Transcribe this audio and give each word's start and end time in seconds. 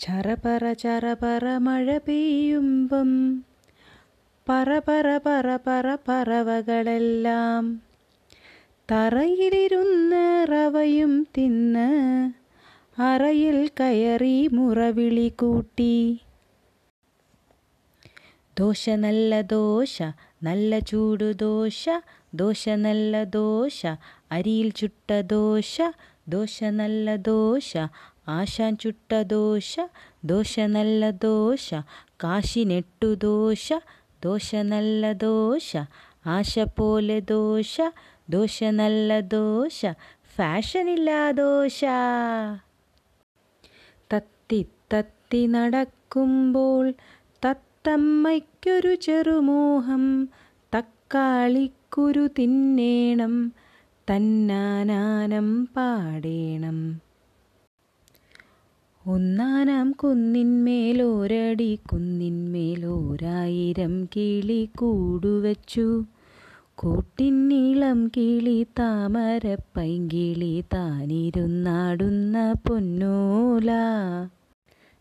ചറപറ 0.00 0.72
ചറപറ 0.72 1.44
മഴ 1.58 1.98
പെയ്യുമ്പം 1.98 3.10
പറ 4.46 4.78
പറ 4.78 5.06
പറ 5.18 5.56
പറ 5.56 5.96
പറവകളെല്ലാം 6.08 7.64
തറയിലിരുന്ന് 8.88 10.46
റവയും 10.50 11.12
തിന്ന് 11.36 11.90
അറയിൽ 13.00 13.58
കയറി 13.80 14.48
മുറവിളി 14.52 15.28
കൂട്ടി. 15.36 15.94
ദോശ 18.56 18.88
നല്ല 18.96 19.40
ദോശ 19.40 20.02
നല്ല 20.42 20.78
ചൂടു 20.78 21.32
ദോശ 21.32 21.88
ദോശ 22.34 22.68
നല്ല 22.78 23.24
ദോശ 23.24 23.80
അരിയിൽ 24.32 24.70
ചുട്ട 24.70 25.20
ദോശ 25.26 25.76
ദോശ 26.28 26.64
നല്ല 26.72 27.16
ദോശ 27.16 27.70
ആശാൻ 28.38 28.76
ചുട്ട 28.76 29.12
ദോശ 29.26 29.72
ദോശ 30.24 30.58
നല്ല 30.66 31.10
ദോശ 31.10 31.68
കാശിനെട്ടു 32.22 33.14
ദോശ 33.26 33.66
ദോശ 34.22 34.48
നല്ല 34.62 35.12
ദോശ 35.24 35.70
ആശ 36.26 36.58
പോലെ 36.78 37.18
ദോശ 37.20 37.74
ദോശ 38.30 38.56
നല്ല 38.70 39.20
ദോശ 39.20 39.80
ഫാഷനില്ല 40.34 41.10
ദോശ. 41.32 41.80
തത്തി 44.10 44.60
തത്തി 44.92 45.42
നടക്കുമ്പോൾ 45.46 46.84
തത്തമ്മയ്ക്കൊരു 47.42 48.94
ചെറുമോഹം 49.06 50.04
തക്കാളിക്കുരു 50.72 52.26
തിന്നേണം 52.38 53.34
തന്നാനാനം 54.08 55.48
പാടേണം. 55.76 56.78
ഒന്നാനാം 59.04 59.92
കുന്നിന്മേലോരടി 59.92 61.78
കുന്നിന്മേലോരായിരം 61.90 64.08
കിളി 64.16 64.68
കൂടുവച്ചു. 64.78 66.04
കൂട്ടിന്നീളം 66.74 68.10
കിളി 68.16 68.66
താമര 68.78 69.56
പൈങ്കിളി 69.76 70.64
താനിരുന്നാടുന്ന 70.74 72.54
പൊന്നൂല. 72.68 73.70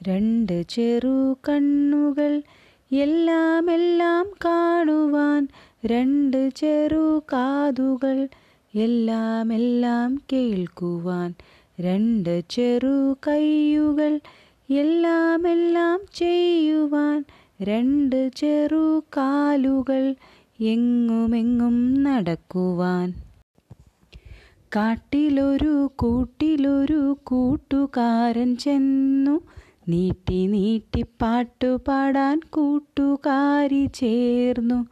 രണ്ട് 0.00 0.64
ചെറു 0.68 1.36
കണ്ണുകൾ 1.48 2.42
എല്ലാം 2.96 3.70
എല്ലാം 3.70 4.26
കാണുവാൻ 4.44 5.48
രണ്ട് 5.84 6.50
ചെറു 6.56 7.22
കാതുകൾ 7.32 8.28
എല്ലാം 8.74 9.52
എല്ലാം 9.52 10.22
കേൾക്കുവാൻ 10.32 11.34
രണ്ട് 11.80 12.42
ചെറു 12.50 13.16
കൈയുകൾ 13.28 14.20
എല്ലാമെല്ലാം 14.70 15.52
എല്ലാം 15.52 16.00
ചെയ്യുവാൻ 16.14 17.24
രണ്ട് 17.62 18.30
ചെറു 18.36 19.04
കാലുകൾ 19.16 20.14
എങ്ങുമെങ്ങും 20.60 22.02
നടക്കുവാൻ. 22.02 23.14
കാട്ടിലൊരു 24.76 25.90
കൂട്ടിലൊരു 25.96 27.18
കൂട്ടുകാരൻ 27.24 28.56
ചെന്നു. 28.56 29.40
നീട്ടി 29.88 30.46
നീട്ടി 30.46 31.02
പാട്ടുപാടാൻ 31.02 32.40
കൂട്ടുകാരി 32.50 33.86
ചേർന്നു. 33.94 34.86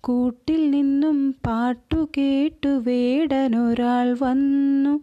കൂട്ടിൽ 0.00 0.70
നിന്നും 0.70 1.32
പാട്ടു 1.32 2.08
കേട്ടു 2.18 2.68
വേടനൊരാൾ 2.68 4.16
വന്നു. 4.20 5.00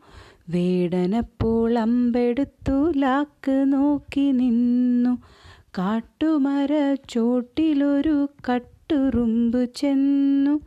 വേടനപ്പോൾ 0.52 1.80
അമ്പെടുത്തു 1.80 2.92
ലാക്ക് 2.98 3.64
നോക്കി 3.68 4.32
നിന്നു. 4.32 5.18
കാട്ടുമര 5.78 6.98
ചോട്ടിലൊരു 7.10 8.30
കട്ടുറുമ്പ് 8.50 9.76
ചെന്നു. 9.76 10.60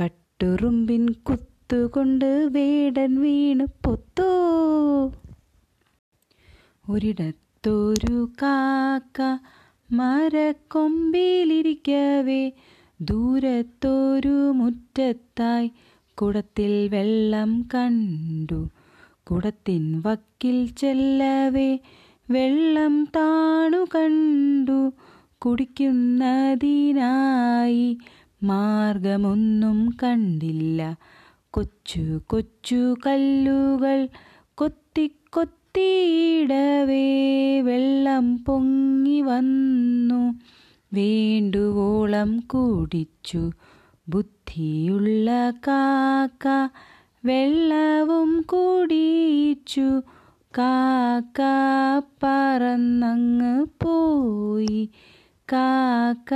കട്ടുറുമ്പിൻ 0.00 1.08
കുത്തുകൊണ്ട് 1.08 2.48
വേടൻ 2.52 3.20
വീണ് 3.20 3.66
പൊത്തോ. 3.84 4.32
ഒരിടത്തൊരു 6.90 8.30
കാക്ക 8.42 9.38
മരക്കൊമ്പിലിരിക്കവേ 9.92 12.52
ദൂരത്തൊരു 13.00 14.28
മുറ്റത്തായി 14.28 15.70
കുടത്തിൽ 16.14 16.88
വെള്ളം 16.88 17.68
കണ്ടു. 17.74 18.68
കുടത്തിൻ 19.30 20.02
വക്കിൽ 20.06 20.66
ചെല്ലവേ 20.66 21.78
വെള്ളം 22.30 23.04
താണു 23.04 23.76
കണ്ടു. 23.76 24.92
കുടിക്കുന്നതിനായി 25.38 27.98
മാർഗമൊന്നും 28.42 29.96
കണ്ടില്ല. 30.02 30.98
കൊച്ചു 31.50 32.20
കൊച്ചു 32.26 32.94
കല്ലുകൾ 33.06 34.08
കൊത്തി 34.54 35.10
കൊത്തിയിടവേ 35.32 37.60
വെള്ളം 37.60 38.44
പൊങ്ങി 38.44 39.20
വന്നു. 39.20 40.40
വേണ്ടുവോളം 40.92 42.38
കുടിച്ചു. 42.38 43.50
ബുദ്ധിയുള്ള 44.08 45.50
കാക്ക 45.50 46.68
വെള്ളവും 47.26 48.42
കുടിച്ചു 48.42 50.02
കാക്ക 50.58 51.42
പറന്നങ്ങ് 52.22 53.66
പോയി. 53.84 54.90
കാക്ക 55.52 56.34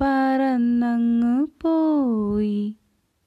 പറന്നങ്ങ് 0.00 1.46
പോയി. 1.62 2.76